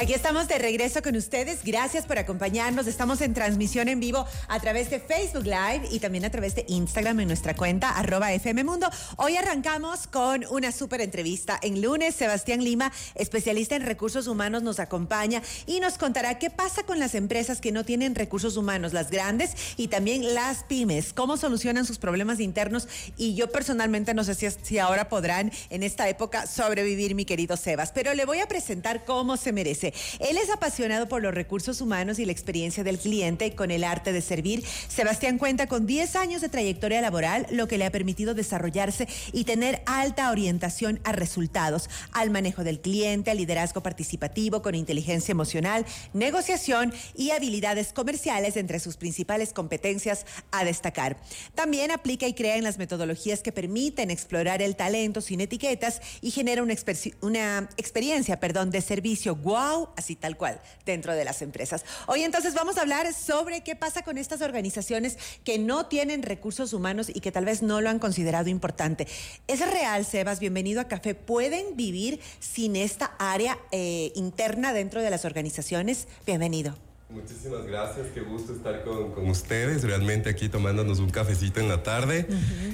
Aquí 0.00 0.14
estamos 0.14 0.46
de 0.46 0.58
regreso 0.58 1.02
con 1.02 1.16
ustedes. 1.16 1.64
Gracias 1.64 2.06
por 2.06 2.18
acompañarnos. 2.18 2.86
Estamos 2.86 3.20
en 3.20 3.34
transmisión 3.34 3.88
en 3.88 3.98
vivo 3.98 4.24
a 4.46 4.60
través 4.60 4.90
de 4.90 5.00
Facebook 5.00 5.42
Live 5.42 5.88
y 5.90 5.98
también 5.98 6.24
a 6.24 6.30
través 6.30 6.54
de 6.54 6.64
Instagram 6.68 7.18
en 7.18 7.26
nuestra 7.26 7.56
cuenta 7.56 7.90
arroba 7.90 8.32
FM 8.32 8.62
Mundo. 8.62 8.88
Hoy 9.16 9.36
arrancamos 9.36 10.06
con 10.06 10.44
una 10.50 10.70
súper 10.70 11.00
entrevista. 11.00 11.58
En 11.62 11.82
lunes, 11.82 12.14
Sebastián 12.14 12.62
Lima, 12.62 12.92
especialista 13.16 13.74
en 13.74 13.86
recursos 13.86 14.28
humanos, 14.28 14.62
nos 14.62 14.78
acompaña 14.78 15.42
y 15.66 15.80
nos 15.80 15.98
contará 15.98 16.38
qué 16.38 16.48
pasa 16.48 16.84
con 16.84 17.00
las 17.00 17.16
empresas 17.16 17.60
que 17.60 17.72
no 17.72 17.84
tienen 17.84 18.14
recursos 18.14 18.56
humanos, 18.56 18.92
las 18.92 19.10
grandes 19.10 19.56
y 19.76 19.88
también 19.88 20.32
las 20.32 20.62
pymes, 20.62 21.12
cómo 21.12 21.36
solucionan 21.36 21.84
sus 21.84 21.98
problemas 21.98 22.38
internos. 22.38 22.86
Y 23.16 23.34
yo 23.34 23.50
personalmente 23.50 24.14
no 24.14 24.22
sé 24.22 24.36
si, 24.36 24.46
si 24.62 24.78
ahora 24.78 25.08
podrán 25.08 25.50
en 25.70 25.82
esta 25.82 26.08
época 26.08 26.46
sobrevivir, 26.46 27.16
mi 27.16 27.24
querido 27.24 27.56
Sebas, 27.56 27.90
pero 27.90 28.14
le 28.14 28.26
voy 28.26 28.38
a 28.38 28.46
presentar 28.46 29.04
cómo 29.04 29.36
se 29.36 29.50
merece. 29.50 29.87
Él 30.20 30.36
es 30.36 30.50
apasionado 30.50 31.08
por 31.08 31.22
los 31.22 31.34
recursos 31.34 31.80
humanos 31.80 32.18
y 32.18 32.24
la 32.24 32.32
experiencia 32.32 32.84
del 32.84 32.98
cliente 32.98 33.54
con 33.54 33.70
el 33.70 33.84
arte 33.84 34.12
de 34.12 34.20
servir. 34.20 34.64
Sebastián 34.88 35.38
cuenta 35.38 35.66
con 35.66 35.86
10 35.86 36.16
años 36.16 36.40
de 36.40 36.48
trayectoria 36.48 37.00
laboral, 37.00 37.46
lo 37.50 37.68
que 37.68 37.78
le 37.78 37.86
ha 37.86 37.92
permitido 37.92 38.34
desarrollarse 38.34 39.08
y 39.32 39.44
tener 39.44 39.82
alta 39.86 40.30
orientación 40.30 41.00
a 41.04 41.12
resultados, 41.12 41.88
al 42.12 42.30
manejo 42.30 42.64
del 42.64 42.80
cliente, 42.80 43.30
al 43.30 43.38
liderazgo 43.38 43.82
participativo 43.82 44.62
con 44.62 44.74
inteligencia 44.74 45.32
emocional, 45.32 45.86
negociación 46.12 46.92
y 47.14 47.30
habilidades 47.30 47.92
comerciales 47.92 48.56
entre 48.56 48.80
sus 48.80 48.96
principales 48.96 49.52
competencias 49.52 50.26
a 50.50 50.64
destacar. 50.64 51.16
También 51.54 51.90
aplica 51.90 52.26
y 52.26 52.34
crea 52.34 52.56
en 52.56 52.64
las 52.64 52.78
metodologías 52.78 53.42
que 53.42 53.52
permiten 53.52 54.10
explorar 54.10 54.62
el 54.62 54.76
talento 54.76 55.20
sin 55.20 55.40
etiquetas 55.40 56.00
y 56.20 56.30
genera 56.30 56.62
una, 56.62 56.74
una 57.20 57.68
experiencia 57.76 58.40
perdón, 58.40 58.70
de 58.70 58.80
servicio 58.80 59.36
wow 59.36 59.77
así 59.96 60.16
tal 60.16 60.36
cual, 60.36 60.60
dentro 60.84 61.14
de 61.14 61.24
las 61.24 61.42
empresas. 61.42 61.84
Hoy 62.06 62.22
entonces 62.22 62.54
vamos 62.54 62.78
a 62.78 62.82
hablar 62.82 63.12
sobre 63.14 63.62
qué 63.62 63.76
pasa 63.76 64.02
con 64.02 64.18
estas 64.18 64.40
organizaciones 64.40 65.18
que 65.44 65.58
no 65.58 65.86
tienen 65.86 66.22
recursos 66.22 66.72
humanos 66.72 67.10
y 67.12 67.20
que 67.20 67.32
tal 67.32 67.44
vez 67.44 67.62
no 67.62 67.80
lo 67.80 67.90
han 67.90 67.98
considerado 67.98 68.48
importante. 68.48 69.06
¿Es 69.46 69.60
real, 69.60 70.04
Sebas? 70.04 70.40
Bienvenido 70.40 70.80
a 70.80 70.88
Café. 70.88 71.14
¿Pueden 71.14 71.76
vivir 71.76 72.20
sin 72.40 72.76
esta 72.76 73.12
área 73.18 73.58
eh, 73.70 74.12
interna 74.14 74.72
dentro 74.72 75.02
de 75.02 75.10
las 75.10 75.24
organizaciones? 75.24 76.08
Bienvenido. 76.26 76.87
Muchísimas 77.10 77.64
gracias, 77.64 78.08
qué 78.12 78.20
gusto 78.20 78.52
estar 78.52 78.84
con, 78.84 79.30
ustedes, 79.30 79.82
realmente 79.82 80.28
aquí 80.28 80.50
tomándonos 80.50 80.98
un 80.98 81.08
cafecito 81.08 81.58
en 81.58 81.68
la 81.68 81.82
tarde. 81.82 82.26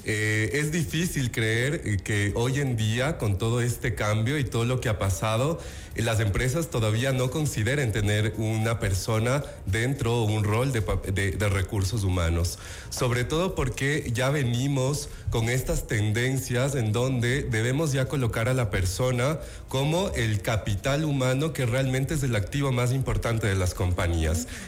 Eh, 0.04 0.50
es 0.54 0.72
difícil 0.72 1.30
creer 1.30 2.02
que 2.02 2.32
hoy 2.34 2.58
en 2.58 2.76
día, 2.76 3.16
con 3.16 3.38
todo 3.38 3.60
este 3.60 3.94
cambio 3.94 4.36
y 4.36 4.42
todo 4.42 4.64
lo 4.64 4.80
que 4.80 4.88
ha 4.88 4.98
pasado, 4.98 5.60
las 5.94 6.18
empresas 6.18 6.68
todavía 6.68 7.12
no 7.12 7.30
consideren 7.30 7.92
tener 7.92 8.34
una 8.36 8.80
persona 8.80 9.44
dentro 9.66 10.22
o 10.22 10.24
un 10.24 10.42
rol 10.42 10.72
de, 10.72 10.80
de, 10.80 11.48
recursos 11.48 12.02
humanos. 12.02 12.58
Sobre 12.90 13.22
todo 13.22 13.54
porque 13.54 14.10
ya 14.12 14.30
venimos 14.30 15.10
con 15.30 15.48
estas 15.48 15.86
tendencias 15.86 16.74
en 16.74 16.90
donde 16.90 17.44
debemos 17.44 17.92
ya 17.92 18.06
colocar 18.06 18.48
a 18.48 18.54
la 18.54 18.70
persona 18.70 19.38
como 19.68 20.10
el 20.16 20.42
capital 20.42 21.04
humano 21.04 21.52
que 21.52 21.66
realmente 21.66 22.14
es 22.14 22.24
el 22.24 22.34
activo 22.34 22.72
más 22.72 22.92
importante 22.92 23.46
de 23.46 23.54
las 23.54 23.74
compañías. 23.74 24.23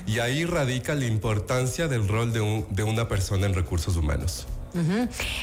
Y 0.06 0.18
ahí 0.18 0.44
radica 0.44 0.94
la 0.94 1.06
importancia 1.06 1.88
del 1.88 2.06
rol 2.08 2.32
de, 2.32 2.82
una 2.82 3.08
persona 3.08 3.46
en 3.46 3.54
recursos 3.54 3.96
humanos. 3.96 4.46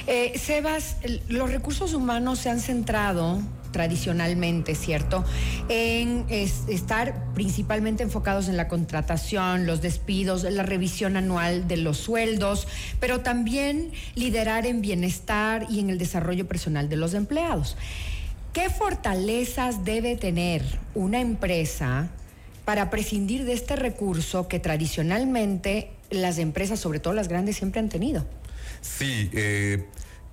Eh, 0.05 0.37
Sebas, 0.37 0.97
los 1.27 1.51
recursos 1.51 1.93
humanos 1.95 2.37
se 2.39 2.51
han 2.51 2.59
centrado 2.59 3.41
tradicionalmente, 3.71 4.75
¿cierto? 4.75 5.25
En 5.67 6.25
estar 6.29 7.33
principalmente 7.33 8.03
enfocados 8.03 8.47
en 8.47 8.55
la 8.55 8.69
contratación, 8.69 9.65
los 9.65 9.81
despidos, 9.81 10.43
la 10.43 10.63
revisión 10.63 11.17
anual 11.17 11.67
de 11.67 11.77
los 11.77 11.97
sueldos, 11.97 12.67
pero 13.01 13.21
también 13.21 13.91
liderar 14.15 14.65
en 14.65 14.81
bienestar 14.81 15.65
y 15.69 15.79
en 15.79 15.89
el 15.89 15.97
desarrollo 15.97 16.47
personal 16.47 16.87
de 16.87 16.95
los 16.95 17.13
empleados. 17.13 17.75
¿Qué 18.53 18.69
fortalezas 18.69 19.83
debe 19.83 20.15
tener 20.15 20.61
una 20.93 21.19
empresa 21.19 22.09
para 22.65 22.89
prescindir 22.89 23.45
de 23.45 23.53
este 23.53 23.75
recurso 23.75 24.47
que 24.47 24.59
tradicionalmente 24.59 25.91
las 26.09 26.37
empresas, 26.37 26.79
sobre 26.79 26.99
todo 26.99 27.13
las 27.13 27.27
grandes, 27.27 27.57
siempre 27.57 27.79
han 27.79 27.89
tenido? 27.89 28.25
Sí, 28.81 29.29
eh, 29.33 29.85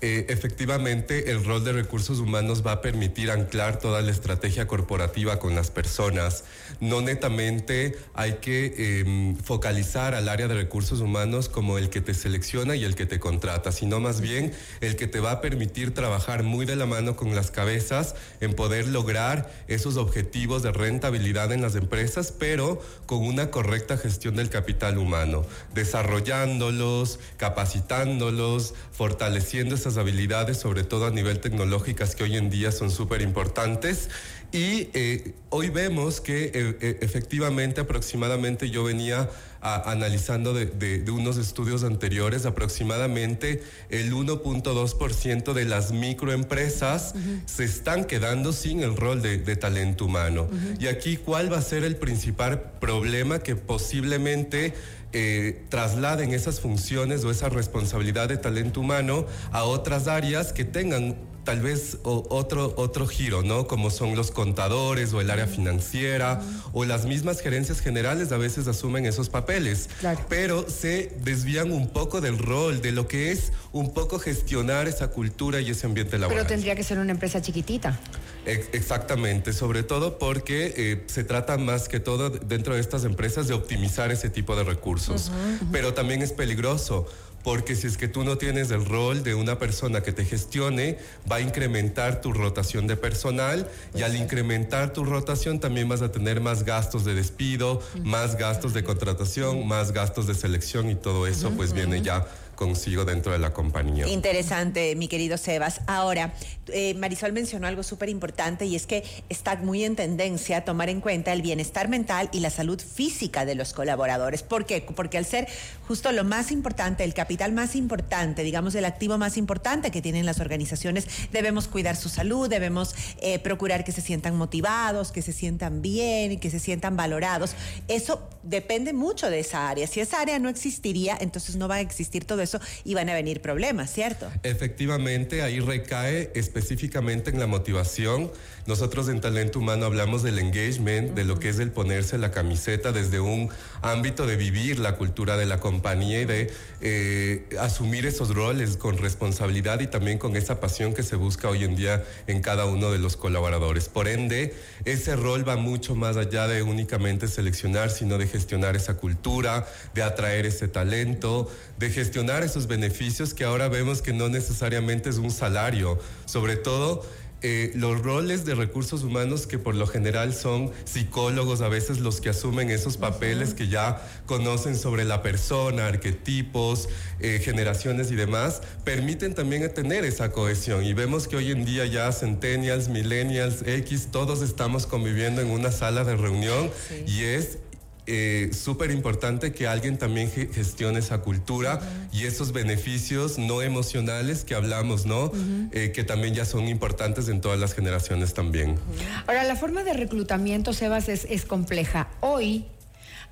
eh, 0.02 0.26
efectivamente 0.30 1.30
el 1.30 1.44
rol 1.44 1.62
de 1.62 1.72
recursos 1.72 2.20
humanos 2.20 2.64
va 2.66 2.72
a 2.72 2.80
permitir 2.80 3.30
anclar 3.30 3.78
toda 3.78 4.00
la 4.00 4.10
estrategia 4.10 4.66
corporativa 4.66 5.38
con 5.38 5.54
las 5.54 5.70
personas. 5.70 6.44
No 6.80 7.02
netamente 7.02 7.98
hay 8.14 8.34
que 8.34 9.00
em, 9.00 9.36
focalizar 9.36 10.14
al 10.14 10.30
área 10.30 10.48
de 10.48 10.54
recursos 10.54 11.00
humanos 11.00 11.50
como 11.50 11.76
el 11.76 11.90
que 11.90 12.00
te 12.00 12.14
selecciona 12.14 12.76
y 12.76 12.84
el 12.84 12.94
que 12.94 13.04
te 13.04 13.20
contrata, 13.20 13.72
sino 13.72 14.00
más 14.00 14.22
bien 14.22 14.52
el 14.80 14.96
que 14.96 15.06
te 15.06 15.20
va 15.20 15.32
a 15.32 15.40
permitir 15.42 15.92
trabajar 15.92 16.44
muy 16.44 16.64
de 16.64 16.76
la 16.76 16.86
mano 16.86 17.14
con 17.14 17.34
las 17.34 17.50
cabezas 17.50 18.14
en 18.40 18.54
poder 18.54 18.88
lograr 18.88 19.52
esos 19.68 19.98
objetivos 19.98 20.62
de 20.62 20.72
rentabilidad 20.72 21.52
en 21.52 21.60
las 21.60 21.74
empresas, 21.74 22.32
pero 22.32 22.80
con 23.04 23.18
una 23.18 23.50
correcta 23.50 23.98
gestión 23.98 24.36
del 24.36 24.48
capital 24.48 24.96
humano, 24.96 25.44
desarrollándolos, 25.74 27.18
capacitándolos, 27.36 28.74
fortaleciendo 28.92 29.74
esas 29.74 29.89
habilidades, 29.96 30.58
sobre 30.58 30.84
todo 30.84 31.06
a 31.06 31.10
nivel 31.10 31.40
tecnológicas, 31.40 32.14
que 32.14 32.24
hoy 32.24 32.36
en 32.36 32.50
día 32.50 32.72
son 32.72 32.90
súper 32.90 33.22
importantes. 33.22 34.08
Y 34.52 34.88
eh, 34.94 35.32
hoy 35.50 35.70
vemos 35.70 36.20
que 36.20 36.46
eh, 36.46 36.52
eh, 36.54 36.98
efectivamente 37.02 37.80
aproximadamente 37.80 38.68
yo 38.70 38.84
venía 38.84 39.30
analizando 39.62 40.54
de, 40.54 41.04
unos 41.10 41.36
estudios 41.36 41.84
anteriores, 41.84 42.46
aproximadamente 42.46 43.62
el 43.90 44.10
1.2% 44.14 45.52
de 45.52 45.64
las 45.66 45.92
microempresas 45.92 47.14
se 47.44 47.64
están 47.64 48.06
quedando 48.06 48.54
sin 48.54 48.80
el 48.80 48.96
rol 48.96 49.20
de, 49.20 49.56
talento 49.56 50.06
humano. 50.06 50.48
Y 50.78 50.86
aquí, 50.86 51.18
¿cuál 51.18 51.52
va 51.52 51.58
a 51.58 51.62
ser 51.62 51.84
el 51.84 51.96
principal 51.96 52.72
problema 52.80 53.40
que 53.40 53.54
posiblemente 53.54 54.72
eh, 55.12 55.62
trasladen 55.68 56.32
esas 56.32 56.60
funciones 56.60 57.24
o 57.24 57.30
esa 57.30 57.48
responsabilidad 57.48 58.28
de 58.28 58.36
talento 58.36 58.80
humano 58.80 59.26
a 59.50 59.64
otras 59.64 60.06
áreas 60.06 60.52
que 60.52 60.64
tengan 60.64 61.16
tal 61.50 61.58
vez 61.62 61.98
otro, 62.04 62.74
otro 62.76 63.08
giro, 63.08 63.42
¿no? 63.42 63.66
Como 63.66 63.90
son 63.90 64.14
los 64.14 64.30
contadores 64.30 65.12
o 65.12 65.20
el 65.20 65.32
área 65.32 65.48
financiera 65.48 66.40
o 66.72 66.84
las 66.84 67.06
mismas 67.06 67.40
gerencias 67.40 67.80
generales 67.80 68.30
a 68.30 68.36
veces 68.36 68.68
asumen 68.68 69.04
esos 69.04 69.30
papeles, 69.30 69.88
pero 70.28 70.70
se 70.70 71.12
desvían 71.24 71.72
un 71.72 71.88
poco 71.88 72.20
del 72.20 72.38
rol, 72.38 72.80
de 72.80 72.92
lo 72.92 73.08
que 73.08 73.32
es 73.32 73.52
un 73.72 73.92
poco 73.92 74.20
gestionar 74.20 74.86
esa 74.86 75.08
cultura 75.08 75.60
y 75.60 75.70
ese 75.70 75.86
ambiente 75.86 76.18
laboral. 76.18 76.44
Pero 76.44 76.48
tendría 76.48 76.76
que 76.76 76.84
ser 76.84 77.00
una 77.00 77.10
empresa 77.10 77.42
chiquitita. 77.42 77.98
Exactamente, 78.46 79.52
sobre 79.52 79.82
todo 79.82 80.20
porque 80.20 80.72
eh, 80.76 81.02
se 81.08 81.24
trata 81.24 81.58
más 81.58 81.88
que 81.88 81.98
todo 81.98 82.30
dentro 82.30 82.74
de 82.74 82.80
estas 82.80 83.02
empresas 83.02 83.48
de 83.48 83.54
optimizar 83.54 84.12
ese 84.12 84.30
tipo 84.30 84.54
de 84.54 84.62
recursos, 84.62 85.32
pero 85.72 85.94
también 85.94 86.22
es 86.22 86.32
peligroso 86.32 87.06
porque 87.42 87.74
si 87.74 87.86
es 87.86 87.96
que 87.96 88.08
tú 88.08 88.24
no 88.24 88.36
tienes 88.36 88.70
el 88.70 88.84
rol 88.84 89.22
de 89.22 89.34
una 89.34 89.58
persona 89.58 90.02
que 90.02 90.12
te 90.12 90.24
gestione, 90.24 90.98
va 91.30 91.36
a 91.36 91.40
incrementar 91.40 92.20
tu 92.20 92.32
rotación 92.32 92.86
de 92.86 92.96
personal 92.96 93.68
y 93.94 94.02
al 94.02 94.16
incrementar 94.16 94.92
tu 94.92 95.04
rotación 95.04 95.60
también 95.60 95.88
vas 95.88 96.02
a 96.02 96.12
tener 96.12 96.40
más 96.40 96.64
gastos 96.64 97.04
de 97.04 97.14
despido, 97.14 97.82
más 98.04 98.36
gastos 98.36 98.74
de 98.74 98.84
contratación, 98.84 99.66
más 99.66 99.92
gastos 99.92 100.26
de 100.26 100.34
selección 100.34 100.90
y 100.90 100.94
todo 100.94 101.26
eso 101.26 101.50
pues 101.50 101.72
viene 101.72 102.02
ya 102.02 102.26
consigo 102.60 103.06
dentro 103.06 103.32
de 103.32 103.38
la 103.38 103.54
compañía. 103.54 104.06
Interesante, 104.06 104.94
mi 104.94 105.08
querido 105.08 105.38
Sebas. 105.38 105.80
Ahora, 105.86 106.34
eh, 106.68 106.92
Marisol 106.92 107.32
mencionó 107.32 107.66
algo 107.66 107.82
súper 107.82 108.10
importante 108.10 108.66
y 108.66 108.76
es 108.76 108.86
que 108.86 109.02
está 109.30 109.56
muy 109.56 109.82
en 109.82 109.96
tendencia 109.96 110.62
tomar 110.62 110.90
en 110.90 111.00
cuenta 111.00 111.32
el 111.32 111.40
bienestar 111.40 111.88
mental 111.88 112.28
y 112.32 112.40
la 112.40 112.50
salud 112.50 112.78
física 112.78 113.46
de 113.46 113.54
los 113.54 113.72
colaboradores. 113.72 114.42
¿Por 114.42 114.66
qué? 114.66 114.82
Porque 114.94 115.16
al 115.16 115.24
ser 115.24 115.48
justo 115.88 116.12
lo 116.12 116.22
más 116.22 116.52
importante, 116.52 117.02
el 117.02 117.14
capital 117.14 117.52
más 117.52 117.74
importante, 117.74 118.42
digamos 118.42 118.74
el 118.74 118.84
activo 118.84 119.16
más 119.16 119.38
importante 119.38 119.90
que 119.90 120.02
tienen 120.02 120.26
las 120.26 120.38
organizaciones, 120.38 121.06
debemos 121.32 121.66
cuidar 121.66 121.96
su 121.96 122.10
salud, 122.10 122.50
debemos 122.50 122.94
eh, 123.22 123.38
procurar 123.38 123.84
que 123.84 123.92
se 123.92 124.02
sientan 124.02 124.36
motivados, 124.36 125.12
que 125.12 125.22
se 125.22 125.32
sientan 125.32 125.80
bien, 125.80 126.38
que 126.38 126.50
se 126.50 126.58
sientan 126.58 126.94
valorados. 126.94 127.54
Eso 127.88 128.28
depende 128.42 128.92
mucho 128.92 129.30
de 129.30 129.40
esa 129.40 129.70
área. 129.70 129.86
Si 129.86 130.00
esa 130.00 130.20
área 130.20 130.38
no 130.38 130.50
existiría, 130.50 131.16
entonces 131.18 131.56
no 131.56 131.66
va 131.66 131.76
a 131.76 131.80
existir 131.80 132.26
todo 132.26 132.42
eso 132.42 132.49
eso 132.50 132.60
y 132.84 132.94
van 132.94 133.08
a 133.08 133.14
venir 133.14 133.40
problemas, 133.40 133.92
¿cierto? 133.92 134.30
Efectivamente, 134.42 135.42
ahí 135.42 135.60
recae 135.60 136.30
específicamente 136.34 137.30
en 137.30 137.38
la 137.38 137.46
motivación. 137.46 138.30
Nosotros 138.66 139.08
en 139.08 139.20
Talento 139.20 139.58
Humano 139.58 139.86
hablamos 139.86 140.22
del 140.22 140.38
engagement, 140.38 141.14
de 141.14 141.24
lo 141.24 141.38
que 141.38 141.48
es 141.48 141.58
el 141.58 141.70
ponerse 141.70 142.18
la 142.18 142.30
camiseta 142.30 142.92
desde 142.92 143.20
un 143.20 143.48
ámbito 143.82 144.26
de 144.26 144.36
vivir 144.36 144.78
la 144.78 144.96
cultura 144.96 145.36
de 145.36 145.46
la 145.46 145.60
compañía 145.60 146.20
y 146.20 146.24
de 146.24 146.52
eh, 146.80 147.48
asumir 147.60 148.06
esos 148.06 148.34
roles 148.34 148.76
con 148.76 148.98
responsabilidad 148.98 149.80
y 149.80 149.86
también 149.86 150.18
con 150.18 150.36
esa 150.36 150.60
pasión 150.60 150.94
que 150.94 151.02
se 151.02 151.16
busca 151.16 151.48
hoy 151.48 151.64
en 151.64 151.76
día 151.76 152.04
en 152.26 152.40
cada 152.40 152.66
uno 152.66 152.90
de 152.90 152.98
los 152.98 153.16
colaboradores. 153.16 153.88
Por 153.88 154.08
ende, 154.08 154.54
ese 154.84 155.16
rol 155.16 155.48
va 155.48 155.56
mucho 155.56 155.94
más 155.94 156.16
allá 156.16 156.46
de 156.46 156.62
únicamente 156.62 157.28
seleccionar, 157.28 157.90
sino 157.90 158.18
de 158.18 158.26
gestionar 158.26 158.76
esa 158.76 158.96
cultura, 158.96 159.66
de 159.94 160.02
atraer 160.02 160.46
ese 160.46 160.68
talento, 160.68 161.50
de 161.78 161.90
gestionar 161.90 162.42
esos 162.42 162.66
beneficios 162.66 163.34
que 163.34 163.44
ahora 163.44 163.68
vemos 163.68 164.02
que 164.02 164.12
no 164.12 164.28
necesariamente 164.28 165.10
es 165.10 165.16
un 165.16 165.30
salario, 165.30 165.98
sobre 166.26 166.56
todo 166.56 167.04
eh, 167.42 167.72
los 167.74 168.02
roles 168.02 168.44
de 168.44 168.54
recursos 168.54 169.02
humanos 169.02 169.46
que 169.46 169.58
por 169.58 169.74
lo 169.74 169.86
general 169.86 170.34
son 170.34 170.70
psicólogos 170.84 171.62
a 171.62 171.68
veces 171.68 172.00
los 172.00 172.20
que 172.20 172.28
asumen 172.28 172.70
esos 172.70 172.98
papeles 172.98 173.54
que 173.54 173.68
ya 173.68 174.06
conocen 174.26 174.76
sobre 174.76 175.04
la 175.04 175.22
persona, 175.22 175.86
arquetipos, 175.86 176.88
eh, 177.18 177.40
generaciones 177.42 178.10
y 178.10 178.14
demás, 178.14 178.60
permiten 178.84 179.34
también 179.34 179.72
tener 179.72 180.04
esa 180.04 180.32
cohesión. 180.32 180.84
Y 180.84 180.92
vemos 180.92 181.28
que 181.28 181.36
hoy 181.36 181.50
en 181.50 181.64
día 181.64 181.86
ya 181.86 182.12
centennials, 182.12 182.88
millennials, 182.88 183.62
X, 183.66 184.08
todos 184.10 184.42
estamos 184.42 184.86
conviviendo 184.86 185.40
en 185.40 185.50
una 185.50 185.72
sala 185.72 186.04
de 186.04 186.16
reunión 186.16 186.70
y 187.06 187.22
es 187.22 187.58
eh, 188.06 188.50
súper 188.52 188.90
importante 188.90 189.52
que 189.52 189.66
alguien 189.66 189.98
también 189.98 190.30
gestione 190.30 190.98
esa 190.98 191.18
cultura 191.18 191.80
y 192.12 192.24
esos 192.24 192.52
beneficios 192.52 193.38
no 193.38 193.62
emocionales 193.62 194.44
que 194.44 194.54
hablamos, 194.54 195.06
¿no? 195.06 195.30
Eh, 195.72 195.92
que 195.92 196.04
también 196.04 196.34
ya 196.34 196.44
son 196.44 196.68
importantes 196.68 197.28
en 197.28 197.40
todas 197.40 197.58
las 197.58 197.74
generaciones 197.74 198.34
también. 198.34 198.78
Ahora, 199.26 199.44
la 199.44 199.56
forma 199.56 199.84
de 199.84 199.92
reclutamiento, 199.92 200.72
Sebas, 200.72 201.08
es, 201.08 201.26
es 201.28 201.44
compleja. 201.44 202.08
Hoy 202.20 202.66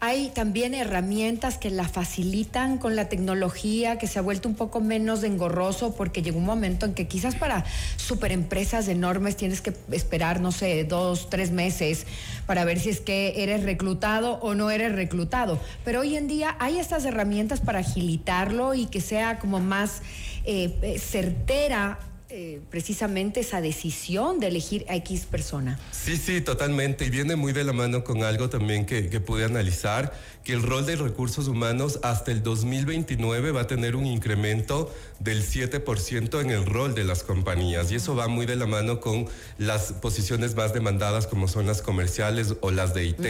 hay 0.00 0.30
también 0.30 0.74
herramientas 0.74 1.58
que 1.58 1.70
la 1.70 1.88
facilitan 1.88 2.78
con 2.78 2.94
la 2.94 3.08
tecnología, 3.08 3.98
que 3.98 4.06
se 4.06 4.18
ha 4.18 4.22
vuelto 4.22 4.48
un 4.48 4.54
poco 4.54 4.80
menos 4.80 5.24
engorroso, 5.24 5.94
porque 5.96 6.22
llegó 6.22 6.38
un 6.38 6.44
momento 6.44 6.86
en 6.86 6.94
que 6.94 7.08
quizás 7.08 7.34
para 7.34 7.64
superempresas 7.96 8.86
enormes 8.86 9.36
tienes 9.36 9.60
que 9.60 9.72
esperar, 9.90 10.40
no 10.40 10.52
sé, 10.52 10.84
dos, 10.84 11.28
tres 11.30 11.50
meses 11.50 12.06
para 12.46 12.64
ver 12.64 12.78
si 12.78 12.90
es 12.90 13.00
que 13.00 13.42
eres 13.42 13.64
reclutado 13.64 14.34
o 14.34 14.54
no 14.54 14.70
eres 14.70 14.92
reclutado. 14.92 15.58
Pero 15.84 16.00
hoy 16.00 16.16
en 16.16 16.28
día 16.28 16.54
hay 16.60 16.78
estas 16.78 17.04
herramientas 17.04 17.60
para 17.60 17.80
agilitarlo 17.80 18.74
y 18.74 18.86
que 18.86 19.00
sea 19.00 19.40
como 19.40 19.58
más 19.58 20.02
eh, 20.44 20.78
eh, 20.82 20.98
certera 20.98 21.98
eh, 22.30 22.60
precisamente 22.70 23.40
esa 23.40 23.62
decisión 23.62 24.38
de 24.38 24.48
elegir 24.48 24.84
a 24.88 24.96
X 24.96 25.25
persona. 25.25 25.78
Sí, 25.92 26.16
sí, 26.16 26.40
totalmente. 26.42 27.06
Y 27.06 27.10
viene 27.10 27.36
muy 27.36 27.54
de 27.54 27.64
la 27.64 27.72
mano 27.72 28.04
con 28.04 28.22
algo 28.22 28.50
también 28.50 28.84
que, 28.84 29.08
que 29.08 29.20
pude 29.20 29.44
analizar, 29.44 30.12
que 30.48 30.54
el 30.54 30.62
rol 30.62 30.86
de 30.86 30.96
recursos 30.96 31.46
humanos 31.46 32.00
hasta 32.02 32.32
el 32.32 32.42
2029 32.42 33.50
va 33.50 33.60
a 33.60 33.66
tener 33.66 33.94
un 33.94 34.06
incremento 34.06 34.90
del 35.18 35.44
7% 35.46 36.40
en 36.40 36.48
el 36.48 36.64
rol 36.64 36.94
de 36.94 37.04
las 37.04 37.22
compañías. 37.22 37.92
Y 37.92 37.96
eso 37.96 38.16
va 38.16 38.28
muy 38.28 38.46
de 38.46 38.56
la 38.56 38.64
mano 38.64 38.98
con 38.98 39.26
las 39.58 39.92
posiciones 39.92 40.54
más 40.54 40.72
demandadas 40.72 41.26
como 41.26 41.48
son 41.48 41.66
las 41.66 41.82
comerciales 41.82 42.54
o 42.62 42.70
las 42.70 42.94
de 42.94 43.04
IT. 43.04 43.26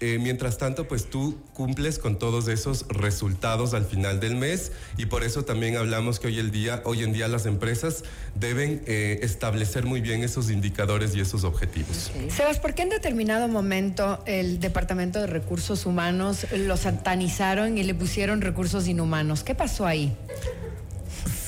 eh, 0.00 0.18
mientras 0.20 0.58
tanto, 0.58 0.88
pues 0.88 1.08
tú 1.08 1.38
cumples 1.54 2.00
con 2.00 2.18
todos 2.18 2.48
esos 2.48 2.86
resultados 2.88 3.74
al 3.74 3.84
final 3.84 4.18
del 4.18 4.34
mes 4.34 4.72
y 4.96 5.06
por 5.06 5.22
eso 5.22 5.44
también 5.44 5.76
hablamos 5.76 6.18
que 6.18 6.26
hoy, 6.26 6.38
el 6.40 6.50
día, 6.50 6.82
hoy 6.84 7.04
en 7.04 7.12
día 7.12 7.28
las 7.28 7.46
empresas 7.46 8.02
deben 8.34 8.82
eh, 8.86 9.20
establecer 9.22 9.84
muy 9.84 10.00
bien 10.00 10.24
esos 10.24 10.50
indicadores 10.50 11.14
y 11.14 11.20
esos 11.20 11.44
objetivos. 11.44 12.10
Sebas, 12.28 12.58
¿por 12.58 12.74
qué 12.74 12.82
en 12.82 12.88
determinado 12.88 13.46
momento 13.46 14.20
el 14.26 14.58
Departamento 14.58 15.20
de 15.20 15.28
Recursos 15.28 15.86
Humanos 15.86 16.46
lo 16.52 16.76
satanizaron 16.76 17.78
y 17.78 17.84
le 17.84 17.94
pusieron 17.94 18.40
recursos 18.40 18.88
inhumanos? 18.88 19.44
¿Qué 19.44 19.54
pasó 19.54 19.86
ahí? 19.86 20.16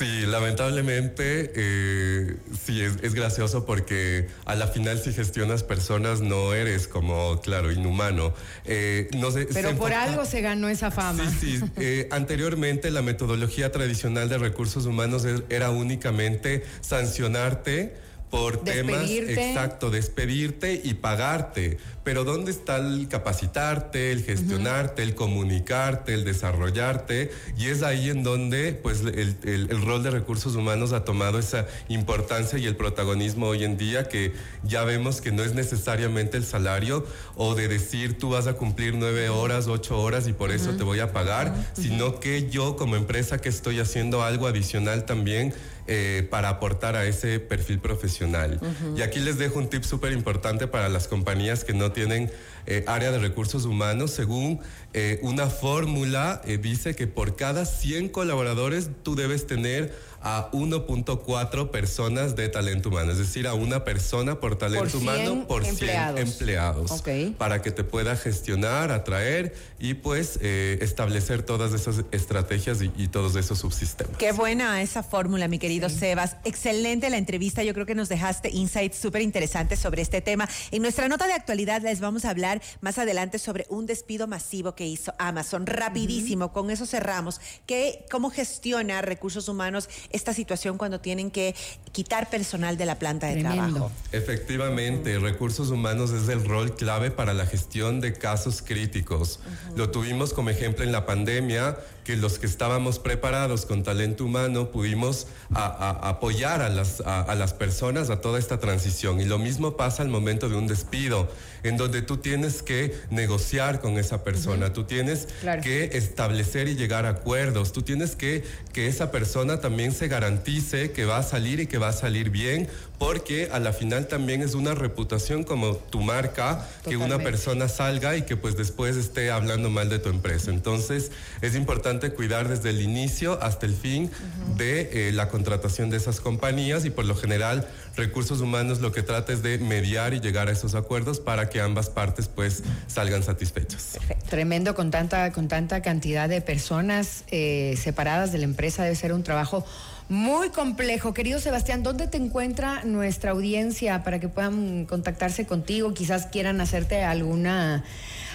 Sí, 0.01 0.25
lamentablemente, 0.25 1.51
eh, 1.55 2.35
sí, 2.65 2.81
es, 2.81 3.13
gracioso 3.13 3.67
porque 3.67 4.29
a 4.45 4.55
la 4.55 4.65
final 4.65 4.97
si 4.97 5.13
gestionas 5.13 5.61
personas 5.61 6.21
no 6.21 6.55
eres 6.55 6.87
como, 6.87 7.39
claro, 7.41 7.71
inhumano. 7.71 8.33
Eh, 8.65 9.09
no 9.15 9.29
sé, 9.29 9.47
Pero 9.53 9.75
por 9.75 9.93
algo 9.93 10.25
se 10.25 10.41
ganó 10.41 10.69
esa 10.69 10.89
fama. 10.89 11.31
Sí, 11.39 11.59
sí. 11.59 11.65
Eh, 11.77 12.07
anteriormente 12.11 12.89
la 12.89 13.03
metodología 13.03 13.71
tradicional 13.71 14.27
de 14.27 14.39
recursos 14.39 14.87
humanos 14.87 15.23
era 15.49 15.69
únicamente 15.69 16.63
sancionarte 16.81 17.93
por 18.31 18.63
temas, 18.63 19.09
exacto, 19.09 19.89
despedirte 19.89 20.81
y 20.81 20.93
pagarte. 20.95 21.77
Pero 22.05 22.23
¿dónde 22.23 22.49
está 22.49 22.77
el 22.77 23.07
capacitarte, 23.09 24.11
el 24.11 24.23
gestionarte, 24.23 25.03
el 25.03 25.13
comunicarte, 25.15 26.13
el 26.13 26.23
desarrollarte? 26.23 27.29
Y 27.57 27.67
es 27.67 27.83
ahí 27.83 28.09
en 28.09 28.23
donde 28.23 28.73
pues 28.73 29.01
el, 29.01 29.35
el, 29.43 29.81
rol 29.85 30.01
de 30.01 30.11
recursos 30.11 30.55
humanos 30.55 30.93
ha 30.93 31.03
tomado 31.03 31.37
esa 31.37 31.67
importancia 31.89 32.57
y 32.57 32.65
el 32.65 32.77
protagonismo 32.77 33.47
hoy 33.47 33.65
en 33.65 33.77
día 33.77 34.07
que 34.07 34.31
ya 34.63 34.85
vemos 34.85 35.19
que 35.19 35.33
no 35.33 35.43
es 35.43 35.53
necesariamente 35.53 36.37
el 36.37 36.45
salario 36.45 37.05
o 37.35 37.53
de 37.53 37.67
decir 37.67 38.17
tú 38.17 38.29
vas 38.29 38.47
a 38.47 38.53
cumplir 38.53 38.95
nueve 38.95 39.27
horas, 39.27 39.67
ocho 39.67 40.01
horas 40.01 40.27
y 40.29 40.33
por 40.33 40.51
eso 40.51 40.71
te 40.71 40.83
voy 40.83 41.01
a 41.01 41.11
pagar, 41.11 41.53
sino 41.73 42.19
que 42.21 42.49
yo 42.49 42.77
como 42.77 42.95
empresa 42.95 43.39
que 43.39 43.49
estoy 43.49 43.79
haciendo 43.79 44.23
algo 44.23 44.47
adicional 44.47 45.05
también 45.05 45.53
eh, 45.93 46.25
para 46.29 46.47
aportar 46.47 46.95
a 46.95 47.05
ese 47.05 47.41
perfil 47.41 47.79
profesional. 47.79 48.61
Y 48.95 49.01
aquí 49.01 49.19
les 49.19 49.37
dejo 49.37 49.59
un 49.59 49.67
tip 49.67 49.83
súper 49.83 50.13
importante 50.13 50.65
para 50.65 50.87
las 50.87 51.09
compañías 51.09 51.65
que 51.65 51.73
no 51.73 51.91
tienen 51.91 52.31
eh, 52.65 52.85
área 52.87 53.11
de 53.11 53.19
recursos 53.19 53.65
humanos. 53.65 54.11
Según 54.11 54.61
eh, 54.93 55.19
una 55.21 55.47
fórmula, 55.47 56.41
dice 56.61 56.95
que 56.95 57.07
por 57.07 57.35
cada 57.35 57.65
100 57.65 58.07
colaboradores 58.07 58.89
tú 59.03 59.15
debes 59.15 59.47
tener 59.47 59.93
a 60.23 60.49
1.4 60.51 61.71
personas 61.71 62.35
de 62.35 62.49
talento 62.49 62.89
humano, 62.89 63.11
es 63.11 63.17
decir, 63.17 63.47
a 63.47 63.53
una 63.53 63.83
persona 63.83 64.39
por 64.39 64.57
talento 64.57 64.97
humano 64.97 65.45
por 65.47 65.65
100 65.65 66.17
empleados, 66.17 67.03
para 67.37 67.61
que 67.61 67.71
te 67.71 67.83
pueda 67.83 68.15
gestionar, 68.15 68.91
atraer 68.91 69.55
y 69.79 69.95
pues 69.95 70.37
eh, 70.41 70.77
establecer 70.81 71.43
todas 71.43 71.73
esas 71.73 72.03
estrategias 72.11 72.79
y, 72.81 73.07
todos 73.11 73.35
esos 73.35 73.59
subsistemas. 73.59 74.15
Qué 74.17 74.31
buena 74.31 74.81
esa 74.81 75.03
fórmula, 75.03 75.47
mi 75.49 75.59
querido 75.59 75.89
Sebas. 75.89 76.37
Excelente 76.45 77.09
la 77.09 77.17
entrevista, 77.17 77.61
yo 77.63 77.73
creo 77.73 77.85
que 77.85 77.95
nos 77.95 78.07
dejaste 78.07 78.49
insights 78.49 78.97
súper 78.97 79.21
interesantes 79.21 79.79
sobre 79.79 80.01
este 80.01 80.21
tema. 80.21 80.47
En 80.71 80.81
nuestra 80.81 81.09
nota 81.09 81.27
de 81.27 81.33
actualidad 81.33 81.81
les 81.81 81.99
vamos 81.99 82.23
a 82.23 82.29
hablar 82.29 82.61
más 82.79 82.99
adelante 82.99 83.37
sobre 83.39 83.65
un 83.69 83.85
despido 83.85 84.27
masivo 84.27 84.75
que 84.75 84.85
hizo 84.85 85.13
Amazon. 85.17 85.65
Rapidísimo, 85.65 86.53
con 86.53 86.69
eso 86.69 86.85
cerramos. 86.85 87.41
¿Qué, 87.65 88.05
¿Cómo 88.09 88.29
gestiona 88.29 89.01
recursos 89.01 89.49
humanos 89.49 89.89
esta 90.13 90.33
situación 90.33 90.77
cuando 90.77 90.99
tienen 90.99 91.31
que 91.31 91.55
quitar 91.91 92.29
personal 92.29 92.77
de 92.77 92.85
la 92.85 92.99
planta 92.99 93.27
de 93.27 93.41
trabajo. 93.41 93.91
Efectivamente, 94.11 95.19
recursos 95.19 95.69
humanos 95.69 96.11
es 96.11 96.29
el 96.29 96.45
rol 96.45 96.75
clave 96.75 97.11
para 97.11 97.33
la 97.33 97.45
gestión 97.45 98.01
de 98.01 98.13
casos 98.13 98.61
críticos. 98.61 99.39
Lo 99.75 99.89
tuvimos 99.89 100.33
como 100.33 100.49
ejemplo 100.49 100.83
en 100.83 100.91
la 100.91 101.05
pandemia, 101.05 101.77
que 102.11 102.17
los 102.17 102.39
que 102.39 102.45
estábamos 102.45 102.99
preparados 102.99 103.65
con 103.65 103.83
talento 103.83 104.25
humano 104.25 104.69
pudimos 104.69 105.27
apoyar 105.53 106.61
a 106.61 106.67
las, 106.67 106.99
a, 106.99 107.33
las 107.35 107.53
personas 107.53 108.09
a 108.09 108.19
toda 108.19 108.37
esta 108.37 108.59
transición. 108.59 109.21
Y 109.21 109.23
lo 109.23 109.39
mismo 109.39 109.77
pasa 109.77 110.03
al 110.03 110.09
momento 110.09 110.49
de 110.49 110.57
un 110.57 110.67
despido, 110.67 111.29
en 111.63 111.77
donde 111.77 112.01
tú 112.01 112.17
tienes 112.17 112.63
que 112.63 112.99
negociar 113.11 113.79
con 113.79 113.97
esa 113.97 114.25
persona, 114.25 114.73
tú 114.73 114.83
tienes 114.83 115.29
que 115.63 115.91
establecer 115.93 116.67
y 116.67 116.75
llegar 116.75 117.05
a 117.05 117.11
acuerdos, 117.11 117.71
tú 117.71 117.81
tienes 117.81 118.17
que 118.17 118.43
que 118.71 118.87
esa 118.87 119.11
persona 119.11 119.59
también 119.59 119.91
se 119.91 120.07
garantice 120.07 120.91
que 120.91 121.05
va 121.05 121.17
a 121.17 121.23
salir 121.23 121.59
y 121.59 121.67
que 121.67 121.77
va 121.77 121.89
a 121.89 121.93
salir 121.93 122.29
bien, 122.29 122.67
porque 123.01 123.49
a 123.51 123.57
la 123.57 123.73
final 123.73 124.05
también 124.05 124.43
es 124.43 124.53
una 124.53 124.75
reputación 124.75 125.43
como 125.43 125.75
tu 125.75 126.01
marca, 126.01 126.67
que 126.87 126.97
una 126.97 127.17
persona 127.17 127.67
salga 127.67 128.15
y 128.15 128.21
que 128.21 128.37
pues 128.37 128.55
después 128.55 128.95
esté 128.95 129.31
hablando 129.31 129.71
mal 129.71 129.89
de 129.89 129.97
tu 129.97 130.09
empresa. 130.09 130.51
Entonces 130.51 131.11
es 131.41 131.55
importante 131.55 132.11
cuidar 132.11 132.47
desde 132.47 132.69
el 132.69 132.79
inicio 132.79 133.41
hasta 133.41 133.65
el 133.65 133.73
fin 133.73 134.11
de 134.55 135.07
eh, 135.07 135.11
la 135.13 135.29
contratación 135.29 135.89
de 135.89 135.97
esas 135.97 136.19
compañías 136.19 136.85
y 136.85 136.91
por 136.91 137.05
lo 137.05 137.15
general 137.15 137.67
recursos 137.95 138.39
humanos 138.39 138.81
lo 138.81 138.91
que 138.91 139.01
trata 139.01 139.33
es 139.33 139.41
de 139.41 139.57
mediar 139.57 140.13
y 140.13 140.19
llegar 140.19 140.47
a 140.47 140.51
esos 140.51 140.75
acuerdos 140.75 141.19
para 141.19 141.49
que 141.49 141.59
ambas 141.59 141.89
partes 141.89 142.27
pues 142.27 142.61
salgan 142.85 143.23
satisfechas. 143.23 143.97
Tremendo 144.29 144.75
con 144.75 144.91
tanta, 144.91 145.31
con 145.31 145.47
tanta 145.47 145.81
cantidad 145.81 146.29
de 146.29 146.41
personas 146.41 147.23
eh, 147.31 147.79
separadas 147.81 148.31
de 148.31 148.37
la 148.37 148.43
empresa, 148.43 148.83
debe 148.83 148.95
ser 148.95 149.11
un 149.11 149.23
trabajo 149.23 149.65
muy 150.11 150.49
complejo. 150.49 151.13
Querido 151.13 151.39
Sebastián, 151.39 151.83
¿dónde 151.83 152.05
te 152.05 152.17
encuentra 152.17 152.83
nuestra 152.83 153.31
audiencia 153.31 154.03
para 154.03 154.19
que 154.19 154.27
puedan 154.27 154.85
contactarse 154.85 155.45
contigo? 155.45 155.93
Quizás 155.93 156.25
quieran 156.25 156.59
hacerte 156.59 157.01
alguna, 157.03 157.85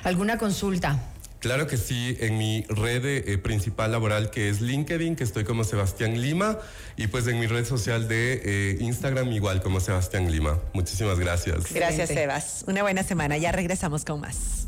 alguna 0.02 0.38
consulta. 0.38 0.98
Claro 1.38 1.66
que 1.66 1.76
sí, 1.76 2.16
en 2.18 2.38
mi 2.38 2.64
red 2.70 3.04
eh, 3.04 3.36
principal 3.36 3.92
laboral 3.92 4.30
que 4.30 4.48
es 4.48 4.62
LinkedIn, 4.62 5.16
que 5.16 5.24
estoy 5.24 5.44
como 5.44 5.64
Sebastián 5.64 6.20
Lima, 6.20 6.58
y 6.96 7.08
pues 7.08 7.26
en 7.26 7.38
mi 7.38 7.46
red 7.46 7.66
social 7.66 8.08
de 8.08 8.40
eh, 8.42 8.78
Instagram 8.80 9.30
igual 9.32 9.62
como 9.62 9.78
Sebastián 9.78 10.32
Lima. 10.32 10.58
Muchísimas 10.72 11.18
gracias. 11.18 11.72
Gracias, 11.74 12.08
Sebas. 12.08 12.64
Una 12.66 12.82
buena 12.82 13.02
semana. 13.02 13.36
Ya 13.36 13.52
regresamos 13.52 14.06
con 14.06 14.22
más. 14.22 14.66